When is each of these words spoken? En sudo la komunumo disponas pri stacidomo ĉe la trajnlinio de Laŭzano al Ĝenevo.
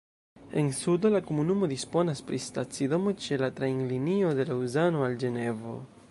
En 0.61 0.69
sudo 0.75 1.09
la 1.15 1.19
komunumo 1.27 1.67
disponas 1.73 2.23
pri 2.29 2.39
stacidomo 2.45 3.13
ĉe 3.25 3.39
la 3.41 3.49
trajnlinio 3.59 4.31
de 4.39 4.47
Laŭzano 4.53 5.05
al 5.09 5.19
Ĝenevo. 5.25 5.75